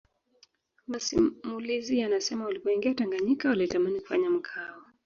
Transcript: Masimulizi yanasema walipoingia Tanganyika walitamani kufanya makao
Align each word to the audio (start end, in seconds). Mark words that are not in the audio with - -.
Masimulizi 0.87 1.99
yanasema 1.99 2.45
walipoingia 2.45 2.93
Tanganyika 2.93 3.49
walitamani 3.49 3.99
kufanya 4.01 4.29
makao 4.29 4.83